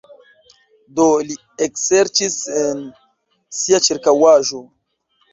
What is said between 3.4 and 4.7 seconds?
sia ĉirkaŭaĵo.